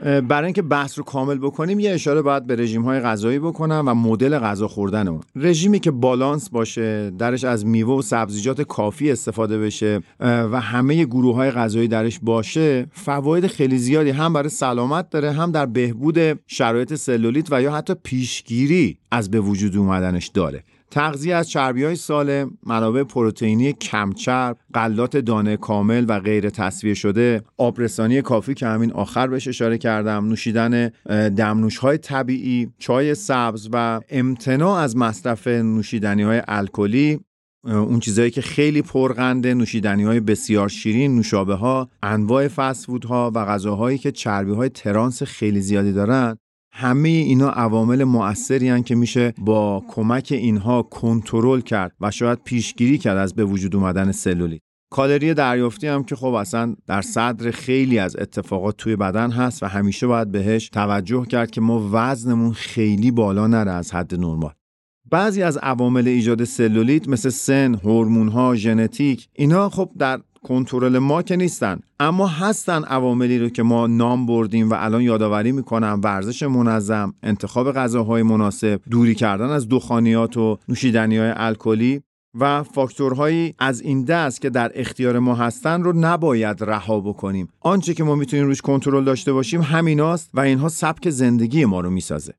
برای 0.01 0.45
اینکه 0.45 0.61
بحث 0.61 0.97
رو 0.97 1.03
کامل 1.03 1.37
بکنیم 1.37 1.79
یه 1.79 1.91
اشاره 1.91 2.21
باید 2.21 2.47
به 2.47 2.55
رژیم 2.55 2.81
های 2.81 2.99
غذایی 2.99 3.39
بکنم 3.39 3.83
و 3.87 3.93
مدل 3.93 4.39
غذا 4.39 4.67
خوردن 4.67 5.07
اون. 5.07 5.21
رژیمی 5.35 5.79
که 5.79 5.91
بالانس 5.91 6.49
باشه 6.49 7.09
درش 7.09 7.43
از 7.43 7.65
میوه 7.65 7.93
و 7.93 8.01
سبزیجات 8.01 8.61
کافی 8.61 9.11
استفاده 9.11 9.59
بشه 9.59 9.99
و 10.19 10.61
همه 10.61 11.05
گروه 11.05 11.35
های 11.35 11.51
غذایی 11.51 11.87
درش 11.87 12.19
باشه 12.21 12.87
فواید 12.91 13.47
خیلی 13.47 13.77
زیادی 13.77 14.09
هم 14.09 14.33
برای 14.33 14.49
سلامت 14.49 15.09
داره 15.09 15.31
هم 15.31 15.51
در 15.51 15.65
بهبود 15.65 16.39
شرایط 16.47 16.95
سلولیت 16.95 17.47
و 17.51 17.61
یا 17.61 17.71
حتی 17.71 17.93
پیشگیری 18.03 18.97
از 19.11 19.31
به 19.31 19.39
وجود 19.39 19.77
اومدنش 19.77 20.27
داره. 20.27 20.63
تغذیه 20.91 21.35
از 21.35 21.49
چربی 21.49 21.83
های 21.83 21.95
سالم، 21.95 22.57
منابع 22.65 23.03
پروتئینی 23.03 23.73
کمچرب، 23.73 24.57
غلات 24.73 25.17
دانه 25.17 25.57
کامل 25.57 26.05
و 26.07 26.19
غیر 26.19 26.49
تصویه 26.49 26.93
شده، 26.93 27.41
آبرسانی 27.57 28.21
کافی 28.21 28.53
که 28.53 28.67
همین 28.67 28.91
آخر 28.91 29.27
بهش 29.27 29.47
اشاره 29.47 29.77
کردم، 29.77 30.25
نوشیدن 30.25 30.91
دمنوش 31.29 31.77
های 31.77 31.97
طبیعی، 31.97 32.69
چای 32.79 33.15
سبز 33.15 33.69
و 33.73 34.01
امتناع 34.09 34.79
از 34.79 34.97
مصرف 34.97 35.47
نوشیدنی 35.47 36.23
های 36.23 36.41
الکلی 36.47 37.19
اون 37.63 37.99
چیزهایی 37.99 38.31
که 38.31 38.41
خیلی 38.41 38.81
پرقنده 38.81 39.53
نوشیدنی 39.53 40.03
های 40.03 40.19
بسیار 40.19 40.69
شیرین 40.69 41.15
نوشابه 41.15 41.55
ها 41.55 41.89
انواع 42.03 42.47
فسفود 42.47 43.05
ها 43.05 43.31
و 43.35 43.45
غذاهایی 43.45 43.97
که 43.97 44.11
چربی 44.11 44.51
های 44.51 44.69
ترانس 44.69 45.23
خیلی 45.23 45.61
زیادی 45.61 45.93
دارن. 45.93 46.37
همه 46.73 47.09
اینا 47.09 47.49
عوامل 47.49 48.03
مؤثری 48.03 48.83
که 48.83 48.95
میشه 48.95 49.33
با 49.37 49.83
کمک 49.87 50.27
اینها 50.31 50.83
کنترل 50.83 51.61
کرد 51.61 51.95
و 52.01 52.11
شاید 52.11 52.43
پیشگیری 52.43 52.97
کرد 52.97 53.17
از 53.17 53.33
به 53.33 53.45
وجود 53.45 53.75
اومدن 53.75 54.11
سلولیت 54.11 54.61
کالری 54.91 55.33
دریافتی 55.33 55.87
هم 55.87 56.03
که 56.03 56.15
خب 56.15 56.33
اصلا 56.33 56.75
در 56.87 57.01
صدر 57.01 57.51
خیلی 57.51 57.99
از 57.99 58.15
اتفاقات 58.15 58.77
توی 58.77 58.95
بدن 58.95 59.31
هست 59.31 59.63
و 59.63 59.65
همیشه 59.65 60.07
باید 60.07 60.31
بهش 60.31 60.69
توجه 60.69 61.25
کرد 61.25 61.51
که 61.51 61.61
ما 61.61 61.89
وزنمون 61.91 62.53
خیلی 62.53 63.11
بالا 63.11 63.47
نره 63.47 63.71
از 63.71 63.93
حد 63.93 64.15
نرمال. 64.15 64.51
بعضی 65.11 65.43
از 65.43 65.57
عوامل 65.57 66.07
ایجاد 66.07 66.43
سلولیت 66.43 67.07
مثل 67.07 67.29
سن، 67.29 67.75
هورمون‌ها، 67.75 68.55
ژنتیک 68.55 69.27
اینا 69.33 69.69
خب 69.69 69.91
در 69.97 70.21
کنترل 70.43 70.99
ما 70.99 71.21
که 71.21 71.35
نیستن 71.35 71.79
اما 71.99 72.27
هستن 72.27 72.83
عواملی 72.83 73.39
رو 73.39 73.49
که 73.49 73.63
ما 73.63 73.87
نام 73.87 74.25
بردیم 74.25 74.69
و 74.69 74.75
الان 74.77 75.01
یادآوری 75.01 75.51
می‌کنم. 75.51 76.01
ورزش 76.03 76.43
منظم 76.43 77.13
انتخاب 77.23 77.71
غذاهای 77.71 78.23
مناسب 78.23 78.81
دوری 78.89 79.15
کردن 79.15 79.49
از 79.49 79.69
دخانیات 79.69 80.37
و 80.37 80.57
نوشیدنی 80.69 81.17
های 81.17 81.33
الکلی 81.35 82.01
و 82.39 82.63
فاکتورهایی 82.63 83.53
از 83.59 83.81
این 83.81 84.03
دست 84.03 84.41
که 84.41 84.49
در 84.49 84.71
اختیار 84.75 85.19
ما 85.19 85.35
هستن 85.35 85.83
رو 85.83 85.93
نباید 85.95 86.63
رها 86.63 86.99
بکنیم. 86.99 87.47
آنچه 87.59 87.93
که 87.93 88.03
ما 88.03 88.15
می‌تونیم 88.15 88.45
روش 88.45 88.61
کنترل 88.61 89.03
داشته 89.03 89.33
باشیم 89.33 89.61
همیناست 89.61 90.29
و 90.33 90.39
اینها 90.39 90.69
سبک 90.69 91.09
زندگی 91.09 91.65
ما 91.65 91.79
رو 91.79 91.89
می‌سازه. 91.89 92.33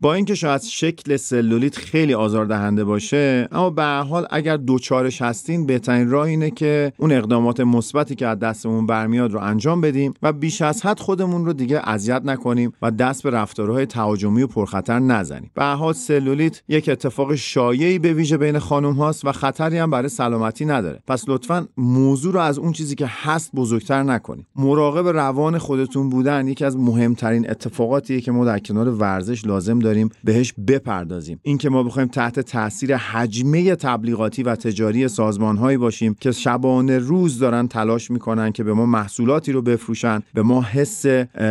با 0.00 0.14
اینکه 0.14 0.34
شاید 0.34 0.62
شکل 0.62 1.16
سلولیت 1.16 1.76
خیلی 1.76 2.14
آزاردهنده 2.14 2.84
باشه 2.84 3.48
اما 3.52 3.70
به 3.70 3.84
حال 3.84 4.26
اگر 4.30 4.56
دوچارش 4.56 5.22
هستین 5.22 5.66
بهترین 5.66 6.10
راه 6.10 6.26
اینه 6.26 6.50
که 6.50 6.92
اون 6.98 7.12
اقدامات 7.12 7.60
مثبتی 7.60 8.14
که 8.14 8.26
از 8.26 8.38
دستمون 8.38 8.86
برمیاد 8.86 9.32
رو 9.32 9.40
انجام 9.40 9.80
بدیم 9.80 10.14
و 10.22 10.32
بیش 10.32 10.62
از 10.62 10.86
حد 10.86 11.00
خودمون 11.00 11.46
رو 11.46 11.52
دیگه 11.52 11.88
اذیت 11.88 12.22
نکنیم 12.24 12.72
و 12.82 12.90
دست 12.90 13.22
به 13.22 13.30
رفتارهای 13.30 13.86
تهاجمی 13.86 14.42
و 14.42 14.46
پرخطر 14.46 14.98
نزنیم. 14.98 15.50
به 15.54 15.64
حال 15.64 15.92
سلولیت 15.92 16.62
یک 16.68 16.88
اتفاق 16.88 17.34
شایعی 17.34 17.98
به 17.98 18.12
ویژه 18.12 18.36
بین 18.36 18.58
خانم 18.58 18.92
هاست 18.92 19.24
و 19.24 19.32
خطری 19.32 19.78
هم 19.78 19.90
برای 19.90 20.08
سلامتی 20.08 20.64
نداره. 20.64 21.02
پس 21.06 21.24
لطفا 21.28 21.68
موضوع 21.76 22.32
رو 22.32 22.40
از 22.40 22.58
اون 22.58 22.72
چیزی 22.72 22.94
که 22.94 23.06
هست 23.08 23.50
بزرگتر 23.54 24.02
نکنیم. 24.02 24.46
مراقب 24.56 25.08
روان 25.08 25.58
خودتون 25.58 26.08
بودن 26.08 26.48
یکی 26.48 26.64
از 26.64 26.76
مهمترین 26.76 27.50
اتفاقاتیه 27.50 28.20
که 28.20 28.32
ما 28.32 28.44
در 28.44 28.58
کنار 28.58 28.88
ورزش 28.88 29.46
لازم 29.46 29.83
داریم 29.84 30.08
بهش 30.24 30.54
بپردازیم. 30.68 31.40
اینکه 31.42 31.70
ما 31.70 31.82
بخوایم 31.82 32.08
تحت 32.08 32.40
تاثیر 32.40 32.96
حجمه 32.96 33.74
تبلیغاتی 33.76 34.42
و 34.42 34.56
تجاری 34.56 35.08
سازمانهایی 35.08 35.76
باشیم 35.76 36.16
که 36.20 36.32
شبانه 36.32 36.98
روز 36.98 37.38
دارن 37.38 37.68
تلاش 37.68 38.10
می‌کنن 38.10 38.52
که 38.52 38.64
به 38.64 38.72
ما 38.74 38.86
محصولاتی 38.86 39.52
رو 39.52 39.62
بفروشن 39.62 40.22
به 40.34 40.42
ما 40.42 40.62
حس 40.62 41.06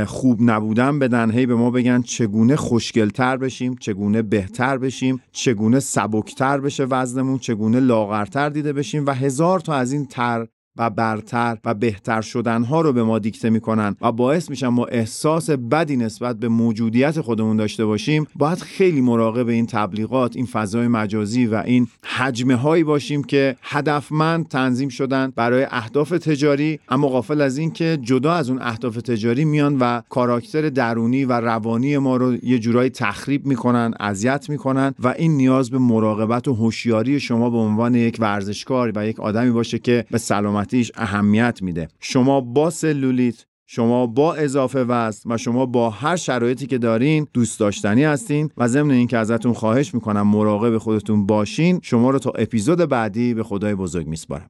خوب 0.06 0.40
نبودن 0.42 1.00
بدن. 1.00 1.32
هی 1.32 1.46
به 1.46 1.56
ما 1.56 1.72
بگن 1.72 2.02
چگونه 2.02 2.56
خوشگلتر 2.56 3.38
بشیم 3.38 3.76
چگونه 3.76 4.22
بهتر 4.22 4.78
بشیم 4.78 5.22
چگونه 5.32 5.80
سبکتر 5.80 6.58
بشه 6.58 6.84
وزنمون 6.84 7.40
چگونه 7.40 7.80
لاغرتر 7.80 8.50
دیده 8.50 8.74
بشیم 8.74 9.06
و 9.06 9.12
هزار 9.12 9.60
تا 9.60 9.74
از 9.74 9.92
این 9.92 10.06
تر 10.06 10.48
و 10.78 10.90
برتر 10.90 11.58
و 11.66 11.74
بهتر 11.74 12.22
شدنها 12.22 12.82
رو 12.82 12.94
به 12.94 13.04
ما 13.04 13.20
دیکته 13.20 13.50
می‌کنن 13.50 13.96
و 14.02 14.12
باعث 14.12 14.50
میشن 14.50 14.68
ما 14.68 14.86
احساس 14.86 15.50
بدی 15.50 15.98
نسبت 15.98 16.36
به 16.36 16.48
موجودیت 16.48 17.22
خودمون 17.22 17.58
داشته 17.58 17.86
باشیم. 17.86 18.28
باید 18.36 18.58
خیلی 18.58 19.02
مراقب 19.02 19.48
این 19.48 19.66
تبلیغات 19.66 20.36
این 20.36 20.46
فضای 20.46 20.88
مجازی 20.88 21.46
و 21.46 21.56
این 21.66 21.88
حجمه 22.04 22.56
هایی 22.56 22.84
باشیم 22.84 23.24
که 23.24 23.56
هدفمند 23.62 24.48
تنظیم 24.48 24.90
شدن 24.90 25.34
برای 25.36 25.68
اهداف 25.72 26.10
تجاری 26.10 26.80
اما 26.90 27.08
غافل 27.08 27.42
از 27.42 27.58
این 27.58 27.72
که 27.72 27.98
جدا 28.02 28.34
از 28.34 28.50
اون 28.50 28.62
اهداف 28.62 28.96
تجاری 28.96 29.46
میان 29.46 29.78
و 29.80 30.02
کاراکتر 30.10 30.70
درونی 30.70 31.26
و 31.26 31.34
روانی 31.34 31.98
ما 31.98 32.18
رو 32.18 32.46
یه 32.46 32.60
جورایی 32.60 32.90
تخریب 32.90 33.46
می‌کنن 33.46 33.94
اذیت 34.00 34.50
می‌کنن 34.50 34.96
و 35.00 35.08
این 35.18 35.38
نیاز 35.38 35.70
به 35.70 35.78
مراقبت 35.78 36.48
و 36.48 36.54
هوشیاری 36.54 37.20
شما 37.20 37.50
به 37.50 37.58
عنوان 37.58 37.96
یک 37.96 38.18
ورزشکار 38.20 38.92
و 38.96 39.08
یک 39.08 39.20
آدمی 39.20 39.52
باشه 39.52 39.80
که 39.80 40.06
به 40.12 40.18
سلامت 40.18 40.63
سلامتیش 40.64 40.92
اهمیت 40.96 41.60
میده 41.62 41.88
شما 42.00 42.42
با 42.42 42.70
سلولیت 42.70 43.46
شما 43.68 44.08
با 44.08 44.36
اضافه 44.36 44.80
وزن 44.80 45.32
و 45.32 45.38
شما 45.38 45.66
با 45.66 45.90
هر 45.90 46.16
شرایطی 46.16 46.68
که 46.68 46.78
دارین 46.78 47.28
دوست 47.34 47.60
داشتنی 47.60 48.04
هستین 48.04 48.50
و 48.58 48.68
ضمن 48.68 48.92
اینکه 48.92 49.18
ازتون 49.18 49.54
خواهش 49.54 49.94
می‌کنم 49.94 50.28
مراقب 50.28 50.78
خودتون 50.78 51.26
باشین 51.26 51.80
شما 51.84 52.10
رو 52.10 52.20
تا 52.20 52.30
اپیزود 52.30 52.80
بعدی 52.80 53.34
به 53.34 53.44
خدای 53.44 53.76
بزرگ 53.76 54.08
میسپارم 54.08 54.50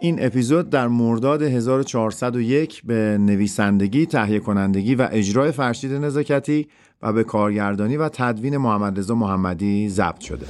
این 0.00 0.24
اپیزود 0.24 0.70
در 0.70 0.88
مرداد 0.88 1.42
1401 1.42 2.82
به 2.84 3.18
نویسندگی، 3.20 4.06
تهیه 4.06 4.38
کنندگی 4.38 4.94
و 4.94 5.08
اجرای 5.12 5.52
فرشید 5.52 5.92
نزاکتی 5.92 6.68
و 7.02 7.12
به 7.12 7.24
کارگردانی 7.24 7.96
و 7.96 8.08
تدوین 8.08 8.56
محمد 8.56 8.98
رضا 8.98 9.14
محمدی 9.14 9.88
ضبط 9.88 10.20
شده. 10.20 10.46